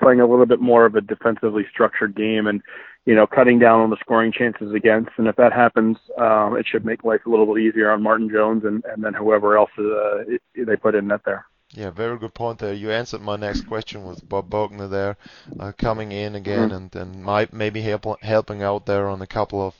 playing 0.00 0.20
a 0.20 0.26
little 0.26 0.46
bit 0.46 0.60
more 0.60 0.86
of 0.86 0.94
a 0.94 1.00
defensively 1.00 1.64
structured 1.70 2.16
game 2.16 2.46
and 2.46 2.62
you 3.06 3.14
know 3.14 3.26
cutting 3.26 3.58
down 3.58 3.80
on 3.80 3.90
the 3.90 3.96
scoring 3.98 4.30
chances 4.30 4.72
against. 4.72 5.10
And 5.16 5.26
if 5.26 5.34
that 5.34 5.52
happens, 5.52 5.96
um, 6.16 6.56
it 6.56 6.64
should 6.70 6.84
make 6.84 7.02
life 7.02 7.26
a 7.26 7.30
little 7.30 7.52
bit 7.52 7.60
easier 7.60 7.90
on 7.90 8.04
Martin 8.04 8.30
Jones 8.30 8.62
and 8.64 8.84
and 8.84 9.02
then 9.02 9.14
whoever 9.14 9.58
else 9.58 9.70
uh, 9.80 10.22
they 10.54 10.76
put 10.76 10.94
in 10.94 11.08
net 11.08 11.22
there. 11.24 11.44
Yeah, 11.74 11.90
very 11.90 12.18
good 12.18 12.34
point 12.34 12.60
there. 12.60 12.72
You 12.72 12.92
answered 12.92 13.20
my 13.20 13.36
next 13.36 13.62
question 13.62 14.04
with 14.04 14.28
Bob 14.28 14.48
Boughner 14.48 14.88
there, 14.88 15.16
uh, 15.58 15.72
coming 15.76 16.12
in 16.12 16.36
again 16.36 16.70
and 16.70 16.94
and 16.94 17.22
might 17.22 17.52
maybe 17.52 17.82
help, 17.82 18.06
helping 18.22 18.62
out 18.62 18.86
there 18.86 19.08
on 19.08 19.20
a 19.20 19.26
couple 19.26 19.60
of 19.60 19.74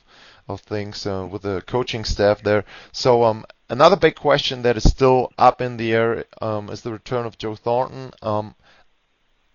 of 0.47 0.61
things 0.61 1.05
uh, 1.07 1.27
with 1.29 1.41
the 1.43 1.61
coaching 1.65 2.03
staff 2.03 2.41
there. 2.41 2.65
So 2.91 3.23
um, 3.23 3.45
another 3.69 3.95
big 3.95 4.15
question 4.15 4.61
that 4.63 4.77
is 4.77 4.83
still 4.83 5.31
up 5.37 5.61
in 5.61 5.77
the 5.77 5.93
air 5.93 6.25
um, 6.41 6.69
is 6.69 6.81
the 6.81 6.91
return 6.91 7.25
of 7.25 7.37
Joe 7.37 7.55
Thornton. 7.55 8.11
Um, 8.21 8.55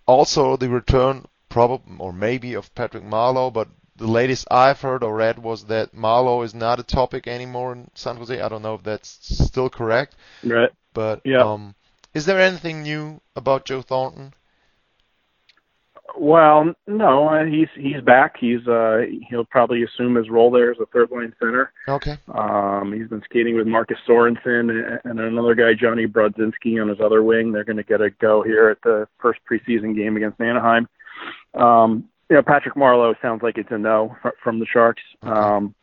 also 0.07 0.57
the 0.57 0.69
return 0.69 1.27
probably 1.49 1.97
or 1.99 2.13
maybe 2.13 2.55
of 2.55 2.75
Patrick 2.75 3.05
Marleau, 3.05 3.53
but 3.53 3.69
the 3.97 4.07
latest 4.07 4.49
I've 4.51 4.81
heard 4.81 5.05
or 5.05 5.15
read 5.15 5.39
was 5.39 5.65
that 5.67 5.95
Marleau 5.95 6.43
is 6.43 6.55
not 6.55 6.81
a 6.81 6.83
topic 6.83 7.27
anymore 7.27 7.73
in 7.73 7.91
San 7.95 8.17
Jose. 8.17 8.41
I 8.41 8.49
don't 8.49 8.63
know 8.63 8.75
if 8.75 8.83
that's 8.83 9.19
still 9.45 9.69
correct. 9.69 10.17
Right. 10.43 10.71
But 10.95 11.21
yeah. 11.25 11.45
um, 11.45 11.75
is 12.15 12.27
there 12.27 12.41
anything 12.41 12.83
new 12.83 13.21
about 13.37 13.65
Joe 13.65 13.83
Thornton? 13.83 14.35
Well, 16.19 16.75
no, 16.87 17.29
uh, 17.29 17.45
he's 17.45 17.69
he's 17.77 18.01
back. 18.03 18.35
He's 18.39 18.67
uh 18.67 19.03
he'll 19.29 19.45
probably 19.45 19.85
assume 19.85 20.17
his 20.17 20.29
role 20.29 20.51
there 20.51 20.71
as 20.71 20.79
a 20.81 20.87
third 20.87 21.11
line 21.11 21.33
center. 21.39 21.73
Okay. 21.89 22.19
Um, 22.35 22.93
he's 22.93 23.09
been 23.09 23.23
skating 23.25 23.57
with 23.57 23.67
Marcus 23.67 23.99
Sorensen 24.09 25.01
and 25.05 25.21
another 25.21 25.55
guy, 25.55 25.75
Johnny 25.75 26.07
Brodzinski, 26.07 26.81
on 26.83 26.89
his 26.89 27.01
other 27.01 27.23
wing. 27.23 27.53
They're 27.53 27.65
going 27.65 27.77
to 27.77 27.85
get 27.85 28.01
a 28.01 28.11
go 28.11 28.43
here 28.43 28.69
at 28.69 28.83
the 28.83 29.07
first 29.21 29.41
preseason 29.51 29.95
game 29.97 30.17
against 30.17 30.41
Anaheim. 30.41 30.89
Um, 31.55 32.09
you 32.29 32.37
know, 32.37 32.43
Patrick 32.43 32.75
Marleau 32.75 33.15
sounds 33.23 33.43
like 33.43 33.59
it's 33.59 33.71
a 33.71 33.79
no 33.79 34.17
from 34.43 34.59
the 34.59 34.67
Sharks. 34.67 35.03
Okay. 35.25 35.33
Um, 35.33 35.75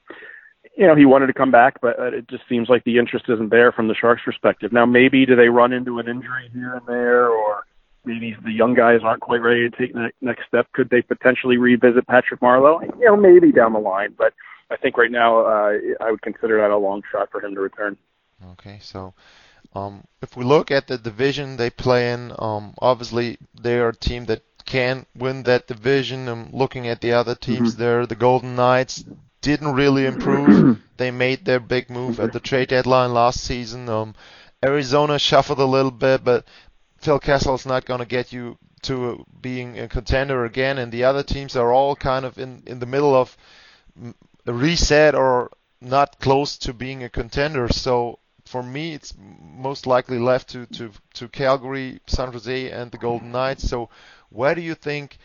you 0.78 0.86
know, 0.86 0.96
he 0.96 1.06
wanted 1.06 1.28
to 1.28 1.34
come 1.34 1.50
back, 1.50 1.82
but 1.82 1.98
it 2.14 2.28
just 2.28 2.44
seems 2.48 2.70
like 2.70 2.84
the 2.84 3.00
interest 3.00 3.26
isn't 3.28 3.50
there 3.50 3.72
from 3.72 3.88
the 3.88 3.96
Sharks' 3.96 4.22
perspective. 4.24 4.72
Now, 4.72 4.86
maybe 4.86 5.26
do 5.26 5.36
they 5.36 5.50
run 5.50 5.74
into 5.74 5.98
an 5.98 6.08
injury 6.08 6.50
here 6.54 6.76
and 6.76 6.86
there, 6.86 7.30
or 7.30 7.66
maybe 8.06 8.36
the 8.44 8.52
young 8.52 8.76
guys 8.76 9.02
aren't 9.04 9.22
quite 9.22 9.42
ready 9.42 9.68
to 9.68 9.76
take 9.76 9.94
the 9.94 10.12
next 10.22 10.48
step. 10.48 10.72
Could 10.74 10.90
they 10.90 11.02
potentially 11.02 11.58
revisit 11.58 12.06
Patrick 12.06 12.42
Marleau? 12.42 12.82
You 13.00 13.06
know, 13.06 13.18
maybe 13.18 13.52
down 13.52 13.74
the 13.74 13.80
line, 13.80 14.14
but 14.16 14.34
I 14.70 14.78
think 14.78 14.98
right 14.98 15.12
now 15.12 15.40
uh, 15.40 15.74
I 16.00 16.12
would 16.12 16.22
consider 16.22 16.62
that 16.62 16.70
a 16.70 16.78
long 16.78 17.02
shot 17.12 17.32
for 17.32 17.44
him 17.44 17.56
to 17.56 17.62
return. 17.62 17.98
Okay, 18.52 18.78
so 18.80 19.16
um, 19.74 20.04
if 20.22 20.38
we 20.38 20.46
look 20.46 20.70
at 20.70 20.86
the 20.86 21.00
division 21.00 21.58
they 21.58 21.72
play 21.72 22.12
in, 22.12 22.32
um, 22.38 22.76
obviously 22.80 23.40
they 23.60 23.80
are 23.80 23.90
a 23.90 23.96
team 23.96 24.26
that 24.26 24.44
can 24.66 25.08
win 25.16 25.42
that 25.44 25.66
division. 25.66 26.28
Um, 26.28 26.50
looking 26.52 26.88
at 26.88 27.02
the 27.02 27.14
other 27.14 27.34
teams 27.34 27.74
mm-hmm. 27.74 27.82
there, 27.82 28.06
the 28.06 28.16
Golden 28.16 28.56
Knights 28.56 29.04
didn't 29.48 29.74
really 29.76 30.06
improve. 30.06 30.78
they 30.98 31.10
made 31.10 31.46
their 31.46 31.62
big 31.62 31.90
move 31.90 32.20
at 32.20 32.34
the 32.34 32.40
trade 32.42 32.68
deadline 32.68 33.14
last 33.14 33.40
season. 33.40 33.88
Um, 33.88 34.14
Arizona 34.64 35.18
shuffled 35.18 35.60
a 35.60 35.66
little 35.66 35.92
bit, 35.92 36.22
but 36.24 36.46
Phil 36.98 37.20
Kessel's 37.20 37.66
not 37.66 37.86
going 37.86 38.02
to 38.02 38.06
get 38.06 38.34
you 38.34 38.58
to 38.82 39.26
being 39.42 39.80
a 39.80 39.88
contender 39.88 40.44
again. 40.44 40.78
And 40.78 40.92
the 40.92 41.06
other 41.06 41.24
teams 41.24 41.56
are 41.56 41.72
all 41.72 41.96
kind 41.96 42.26
of 42.26 42.38
in 42.38 42.62
in 42.66 42.80
the 42.80 42.86
middle 42.86 43.16
of 43.16 43.38
a 44.46 44.54
reset 44.54 45.16
or 45.16 45.50
not 45.80 46.20
close 46.20 46.58
to 46.58 46.74
being 46.74 47.04
a 47.04 47.10
contender. 47.10 47.70
So 47.70 48.20
for 48.46 48.62
me, 48.62 48.94
it's 48.94 49.14
most 49.18 49.88
likely 49.88 50.20
left 50.20 50.50
to, 50.50 50.66
to, 50.66 50.92
to 51.14 51.28
Calgary, 51.30 52.02
San 52.08 52.34
Jose, 52.34 52.72
and 52.72 52.92
the 52.92 52.98
Golden 52.98 53.32
Knights. 53.32 53.70
So 53.70 53.90
where 54.30 54.56
do 54.56 54.62
you 54.62 54.76
think 54.76 55.18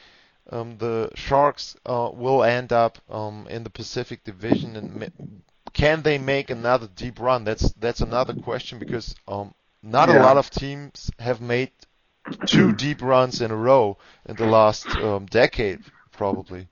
um, 0.50 0.76
the 0.78 1.10
Sharks 1.14 1.76
uh, 1.86 2.10
will 2.12 2.42
end 2.42 2.72
up 2.72 2.98
um, 3.10 3.46
in 3.48 3.64
the 3.64 3.70
Pacific 3.70 4.24
Division, 4.24 4.76
and 4.76 5.42
can 5.72 6.02
they 6.02 6.18
make 6.18 6.50
another 6.50 6.88
deep 6.94 7.20
run? 7.20 7.44
That's 7.44 7.72
that's 7.72 8.00
another 8.00 8.34
question 8.34 8.78
because 8.78 9.14
um, 9.28 9.54
not 9.82 10.08
yeah. 10.08 10.18
a 10.18 10.22
lot 10.22 10.36
of 10.36 10.50
teams 10.50 11.10
have 11.18 11.40
made 11.40 11.70
two 12.46 12.72
deep 12.72 13.02
runs 13.02 13.40
in 13.40 13.50
a 13.50 13.56
row 13.56 13.98
in 14.26 14.36
the 14.36 14.46
last 14.46 14.86
um, 14.96 15.26
decade, 15.26 15.80
probably. 16.12 16.68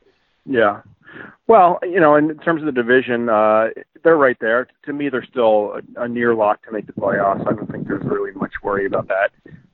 Yeah, 0.46 0.82
well, 1.46 1.80
you 1.82 1.98
know, 1.98 2.14
in 2.14 2.38
terms 2.38 2.62
of 2.62 2.66
the 2.66 2.72
division, 2.72 3.28
uh, 3.28 3.68
they're 4.04 4.16
right 4.16 4.36
there. 4.40 4.68
To 4.84 4.92
me, 4.92 5.08
they're 5.08 5.24
still 5.24 5.80
a, 5.96 6.04
a 6.04 6.08
near 6.08 6.34
lock 6.34 6.64
to 6.66 6.72
make 6.72 6.86
the 6.86 6.92
playoffs. 6.92 7.40
I 7.40 7.52
don't 7.52 7.70
think 7.70 7.88
there's 7.88 8.04
really 8.04 8.32
much 8.32 8.52
worry 8.62 8.86
about 8.86 9.08
that. 9.08 9.30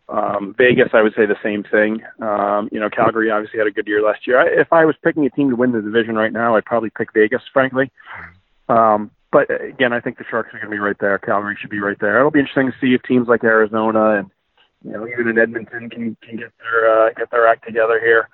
Um, 0.08 0.54
Vegas, 0.56 0.90
I 0.92 1.02
would 1.02 1.14
say 1.16 1.26
the 1.26 1.36
same 1.42 1.64
thing. 1.64 2.02
Um, 2.22 2.68
you 2.70 2.78
know, 2.78 2.88
Calgary 2.88 3.30
obviously 3.30 3.58
had 3.58 3.66
a 3.66 3.72
good 3.72 3.88
year 3.88 4.02
last 4.02 4.26
year. 4.26 4.40
I, 4.40 4.60
if 4.60 4.72
I 4.72 4.84
was 4.84 4.94
picking 5.02 5.26
a 5.26 5.30
team 5.30 5.50
to 5.50 5.56
win 5.56 5.72
the 5.72 5.82
division 5.82 6.14
right 6.14 6.32
now, 6.32 6.56
I'd 6.56 6.64
probably 6.64 6.90
pick 6.90 7.12
Vegas, 7.12 7.42
frankly. 7.52 7.90
Um, 8.68 9.10
but 9.32 9.50
again, 9.50 9.92
I 9.92 10.00
think 10.00 10.18
the 10.18 10.24
Sharks 10.30 10.54
are 10.54 10.58
going 10.58 10.70
to 10.70 10.76
be 10.76 10.78
right 10.78 10.96
there. 11.00 11.18
Calgary 11.18 11.56
should 11.60 11.70
be 11.70 11.80
right 11.80 11.98
there. 12.00 12.18
It'll 12.18 12.30
be 12.30 12.38
interesting 12.38 12.70
to 12.70 12.78
see 12.80 12.94
if 12.94 13.02
teams 13.02 13.28
like 13.28 13.42
Arizona 13.44 14.18
and 14.18 14.30
you 14.84 14.92
know 14.92 15.08
even 15.08 15.28
in 15.28 15.38
Edmonton 15.38 15.90
can 15.90 16.16
can 16.22 16.36
get 16.36 16.52
their 16.60 17.08
uh, 17.08 17.10
get 17.16 17.30
their 17.30 17.46
act 17.48 17.66
together 17.66 17.98
here. 17.98 18.28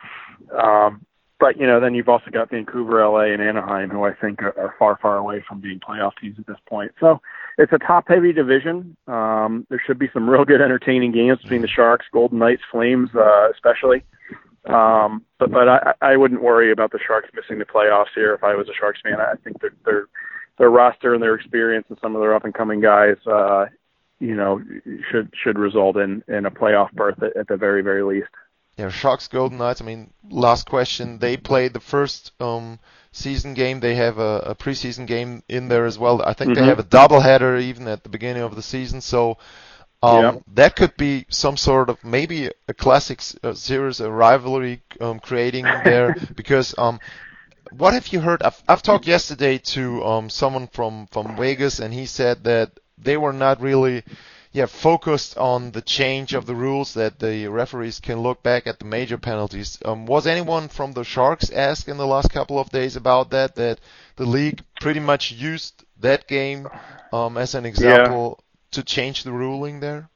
Um, 0.57 1.05
but 1.43 1.59
you 1.59 1.67
know, 1.67 1.81
then 1.81 1.93
you've 1.93 2.09
also 2.09 2.31
got 2.31 2.51
Vancouver, 2.51 3.05
LA, 3.05 3.33
and 3.33 3.43
Anaheim, 3.43 3.91
who 3.91 4.05
I 4.05 4.15
think 4.15 4.41
are, 4.43 4.57
are 4.57 4.77
far, 4.79 4.97
far 5.03 5.17
away 5.17 5.43
from 5.47 5.61
being 5.61 5.81
playoff 5.81 6.13
teams 6.21 6.39
at 6.39 6.47
this 6.47 6.57
point. 6.69 6.93
So 7.01 7.21
it's 7.59 7.73
a 7.73 7.79
top-heavy 7.79 8.33
division. 8.33 8.97
Um, 9.09 9.67
there 9.69 9.83
should 9.85 9.99
be 9.99 10.09
some 10.15 10.31
real 10.31 10.45
good, 10.45 10.61
entertaining 10.61 11.11
games 11.11 11.41
between 11.43 11.63
the 11.63 11.67
Sharks, 11.67 12.07
Golden 12.13 12.39
Knights, 12.39 12.63
Flames, 12.71 13.11
uh, 13.17 13.51
especially. 13.51 14.05
Um, 14.67 15.25
but 15.41 15.51
but 15.51 15.69
I, 15.69 15.95
I 16.01 16.17
wouldn't 16.17 16.45
worry 16.45 16.71
about 16.71 16.93
the 16.93 17.01
Sharks 17.05 17.29
missing 17.35 17.59
the 17.59 17.65
playoffs 17.65 18.15
here. 18.15 18.35
If 18.35 18.45
I 18.45 18.55
was 18.55 18.69
a 18.69 18.75
Sharks 18.79 19.01
fan, 19.03 19.21
I 19.21 19.35
think 19.43 19.61
their 19.61 19.75
their 19.85 20.07
their 20.59 20.71
roster 20.71 21.13
and 21.13 21.21
their 21.21 21.35
experience 21.35 21.87
and 21.89 21.99
some 22.01 22.15
of 22.15 22.21
their 22.21 22.37
up-and-coming 22.37 22.81
guys, 22.81 23.17
uh, 23.27 23.67
you 24.21 24.37
know, 24.37 24.63
should 25.11 25.35
should 25.43 25.59
result 25.59 25.97
in 25.97 26.23
in 26.29 26.47
a 26.47 26.53
playoff 26.53 26.93
berth 26.93 27.21
at, 27.21 27.37
at 27.37 27.49
the 27.49 27.57
very 27.57 27.83
very 27.83 28.05
least 28.05 28.31
yeah, 28.77 28.89
Sharks 28.89 29.29
Golden 29.29 29.59
Knights. 29.59 29.83
I 29.83 29.85
mean, 29.85 30.13
last 30.29 30.67
question. 30.67 31.19
They 31.19 31.37
played 31.37 31.75
the 31.75 31.81
first 31.81 32.33
um, 32.41 32.79
season 33.13 33.55
game. 33.55 33.81
They 33.81 33.95
have 33.97 34.19
a, 34.19 34.39
a 34.47 34.55
preseason 34.55 35.07
game 35.07 35.43
in 35.49 35.69
there 35.69 35.85
as 35.85 35.99
well. 35.99 36.23
I 36.23 36.33
think 36.33 36.53
mm-hmm. 36.53 36.61
they 36.61 36.67
have 36.67 36.79
a 36.79 36.85
doubleheader 36.85 37.61
even 37.61 37.87
at 37.87 38.03
the 38.03 38.09
beginning 38.09 38.43
of 38.43 38.57
the 38.57 38.63
season. 38.63 39.03
So 39.03 39.37
um, 40.03 40.25
yeah. 40.25 40.39
that 40.55 40.77
could 40.77 40.97
be 40.97 41.27
some 41.29 41.57
sort 41.57 41.91
of 41.91 42.03
maybe 42.03 42.51
a 42.67 42.75
classic 42.75 43.21
uh, 43.43 43.53
series, 43.53 44.01
a 44.01 44.11
rivalry 44.11 44.83
um, 45.01 45.21
creating 45.21 45.65
there. 45.85 46.17
because 46.35 46.75
um, 46.79 46.99
what 47.77 47.93
have 47.93 48.09
you 48.09 48.21
heard? 48.21 48.43
I've, 48.43 48.63
I've 48.67 48.83
talked 48.83 49.07
yesterday 49.07 49.59
to 49.59 50.03
um, 50.05 50.31
someone 50.31 50.67
from 50.67 51.07
from 51.09 51.37
Vegas, 51.37 51.79
and 51.79 51.93
he 51.93 52.07
said 52.07 52.45
that 52.45 52.81
they 52.99 53.17
were 53.17 53.33
not 53.33 53.61
really 53.61 54.03
yeah, 54.53 54.67
focused 54.67 55.39
on 55.39 55.71
the 55.71 55.81
change 55.81 56.35
of 56.35 56.45
the 56.45 56.55
rules 56.55 56.95
that 56.95 57.19
the 57.19 57.47
referees 57.49 58.01
can 58.01 58.21
look 58.21 58.43
back 58.43 58.67
at 58.67 58.79
the 58.79 58.85
major 58.85 59.17
penalties. 59.17 59.79
Um, 59.85 60.05
was 60.05 60.27
anyone 60.27 60.69
from 60.69 60.93
the 60.93 61.05
Sharks 61.05 61.51
asked 61.51 61.89
in 61.89 61.97
the 61.97 62.07
last 62.07 62.31
couple 62.31 62.59
of 62.59 62.69
days 62.69 62.95
about 62.95 63.31
that? 63.31 63.55
That 63.55 63.81
the 64.17 64.27
league 64.27 64.63
pretty 64.79 65.01
much 65.01 65.33
used 65.33 65.85
that 66.01 66.29
game 66.29 66.69
um, 67.13 67.39
as 67.39 67.55
an 67.55 67.65
example 67.65 68.39
yeah. 68.39 68.45
to 68.73 68.83
change 68.83 69.23
the 69.23 69.33
ruling 69.33 69.81
there. 69.81 70.11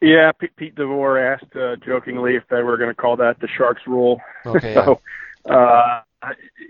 Yeah, 0.00 0.32
Pete, 0.32 0.56
Pete 0.56 0.74
DeBoer 0.74 1.34
asked 1.34 1.56
uh, 1.56 1.76
jokingly 1.84 2.36
if 2.36 2.44
they 2.48 2.62
were 2.62 2.76
going 2.76 2.90
to 2.90 2.94
call 2.94 3.16
that 3.16 3.40
the 3.40 3.48
Sharks 3.48 3.82
rule. 3.86 4.20
Okay. 4.46 4.74
so, 4.74 5.00
uh, 5.50 6.00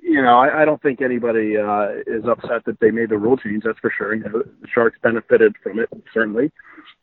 you 0.03 0.23
know, 0.23 0.39
I, 0.39 0.63
I 0.63 0.65
don't 0.65 0.81
think 0.83 1.01
anybody 1.03 1.57
uh, 1.57 1.89
is 2.07 2.25
upset 2.27 2.65
that 2.67 2.79
they 2.81 2.91
made 2.91 3.11
the 3.11 3.19
rule 3.19 3.37
change. 3.37 3.65
That's 3.65 3.79
for 3.79 3.93
sure. 3.97 4.15
You 4.15 4.25
know, 4.25 4.43
the 4.43 4.69
Sharks 4.73 4.99
benefited 5.03 5.55
from 5.63 5.79
it 5.79 5.89
certainly. 6.13 6.51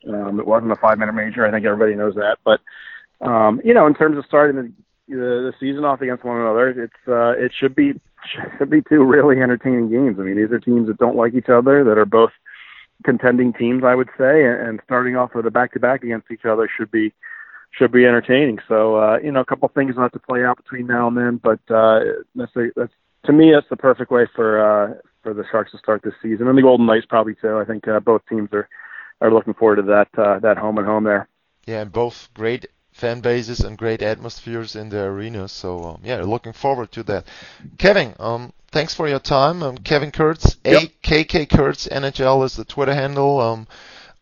Um, 0.08 0.40
it 0.40 0.46
wasn't 0.46 0.72
a 0.72 0.76
five-minute 0.76 1.14
major. 1.14 1.46
I 1.46 1.50
think 1.50 1.64
everybody 1.64 1.94
knows 1.94 2.14
that. 2.14 2.38
But 2.44 2.60
um, 3.26 3.60
you 3.64 3.74
know, 3.74 3.86
in 3.86 3.94
terms 3.94 4.18
of 4.18 4.24
starting 4.26 4.56
the, 4.56 4.72
the, 5.08 5.16
the 5.16 5.52
season 5.60 5.84
off 5.84 6.00
against 6.00 6.24
one 6.24 6.40
another, 6.40 6.68
it's 6.70 7.08
uh, 7.08 7.32
it 7.32 7.52
should 7.58 7.74
be 7.74 8.00
should 8.58 8.70
be 8.70 8.82
two 8.82 9.04
really 9.04 9.40
entertaining 9.40 9.90
games. 9.90 10.16
I 10.18 10.22
mean, 10.22 10.36
these 10.36 10.50
are 10.50 10.60
teams 10.60 10.88
that 10.88 10.98
don't 10.98 11.16
like 11.16 11.34
each 11.34 11.48
other, 11.48 11.84
that 11.84 11.98
are 11.98 12.06
both 12.06 12.30
contending 13.04 13.52
teams, 13.52 13.82
I 13.84 13.94
would 13.94 14.10
say, 14.16 14.44
and, 14.44 14.68
and 14.68 14.80
starting 14.84 15.16
off 15.16 15.34
with 15.34 15.46
a 15.46 15.50
back-to-back 15.50 16.04
against 16.04 16.30
each 16.30 16.44
other 16.44 16.68
should 16.68 16.90
be 16.90 17.12
should 17.72 17.92
be 17.92 18.04
entertaining. 18.04 18.58
So 18.68 18.96
uh, 18.96 19.18
you 19.22 19.32
know, 19.32 19.40
a 19.40 19.44
couple 19.44 19.66
of 19.66 19.74
things 19.74 19.94
will 19.94 20.02
have 20.02 20.12
to 20.12 20.18
play 20.18 20.44
out 20.44 20.56
between 20.56 20.86
now 20.86 21.08
and 21.08 21.16
then, 21.16 21.40
but 21.42 21.60
uh, 21.74 22.00
that's 22.34 22.54
a, 22.56 22.68
that's 22.76 22.92
to 23.24 23.32
me 23.32 23.52
that's 23.52 23.68
the 23.70 23.76
perfect 23.76 24.10
way 24.10 24.26
for 24.34 24.60
uh, 24.60 24.94
for 25.22 25.34
the 25.34 25.44
Sharks 25.50 25.72
to 25.72 25.78
start 25.78 26.02
this 26.02 26.14
season, 26.22 26.48
and 26.48 26.56
the 26.56 26.62
Golden 26.62 26.86
Knights 26.86 27.06
probably 27.08 27.34
too. 27.34 27.58
I 27.58 27.64
think 27.64 27.86
uh, 27.88 28.00
both 28.00 28.22
teams 28.28 28.50
are 28.52 28.68
are 29.20 29.32
looking 29.32 29.54
forward 29.54 29.76
to 29.76 29.82
that 29.82 30.08
uh, 30.18 30.38
that 30.40 30.58
home 30.58 30.78
and 30.78 30.86
home 30.86 31.04
there. 31.04 31.28
Yeah, 31.66 31.82
and 31.82 31.92
both 31.92 32.28
great 32.34 32.66
fan 32.92 33.20
bases 33.20 33.60
and 33.60 33.78
great 33.78 34.02
atmospheres 34.02 34.76
in 34.76 34.88
the 34.90 35.02
arena. 35.04 35.48
So 35.48 35.84
um, 35.84 36.00
yeah, 36.04 36.22
looking 36.22 36.52
forward 36.52 36.92
to 36.92 37.02
that. 37.04 37.24
Kevin, 37.78 38.14
um, 38.18 38.52
thanks 38.70 38.94
for 38.94 39.08
your 39.08 39.20
time. 39.20 39.62
Um, 39.62 39.78
Kevin 39.78 40.10
Kurz, 40.10 40.56
yep. 40.64 40.82
AKK 41.02 41.48
Kurz 41.48 41.88
NHL 41.88 42.44
is 42.44 42.56
the 42.56 42.64
Twitter 42.64 42.94
handle. 42.94 43.40
Um, 43.40 43.66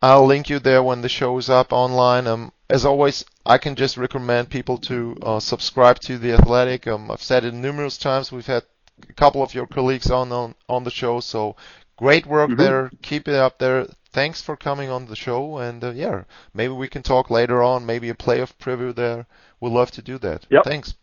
I'll 0.03 0.27
link 0.27 0.49
you 0.49 0.59
there 0.59 0.83
when 0.83 1.03
the 1.03 1.09
show 1.09 1.37
is 1.39 1.51
up 1.51 1.73
online. 1.73 2.27
Um, 2.27 2.53
as 2.71 2.85
always, 2.85 3.25
I 3.45 3.59
can 3.59 3.75
just 3.75 3.97
recommend 3.97 4.49
people 4.49 4.79
to 4.79 5.17
uh, 5.23 5.41
subscribe 5.41 5.99
to 6.01 6.19
the 6.19 6.33
Athletic. 6.33 6.87
Um, 6.87 7.11
I've 7.11 7.23
said 7.23 7.45
it 7.45 7.53
numerous 7.53 7.99
times. 7.99 8.33
We've 8.33 8.47
had 8.47 8.65
a 9.09 9.13
couple 9.13 9.43
of 9.43 9.55
your 9.55 9.67
colleagues 9.67 10.11
on 10.11 10.33
on, 10.33 10.55
on 10.69 10.85
the 10.85 10.91
show, 10.91 11.21
so 11.21 11.57
great 11.97 12.27
work 12.27 12.51
mm-hmm. 12.51 12.61
there. 12.61 12.91
Keep 13.03 13.29
it 13.29 13.35
up 13.35 13.59
there. 13.59 13.87
Thanks 14.13 14.41
for 14.41 14.57
coming 14.57 14.91
on 14.91 15.07
the 15.07 15.17
show, 15.17 15.59
and 15.59 15.85
uh, 15.85 15.91
yeah, 15.91 16.25
maybe 16.55 16.73
we 16.73 16.89
can 16.89 17.03
talk 17.03 17.31
later 17.31 17.63
on. 17.63 17.87
Maybe 17.87 18.09
a 18.09 18.15
playoff 18.15 18.55
preview 18.59 18.95
there. 18.95 19.27
We'd 19.61 19.73
love 19.73 19.91
to 19.93 20.03
do 20.03 20.19
that. 20.19 20.47
Yep. 20.51 20.65
Thanks. 20.65 20.95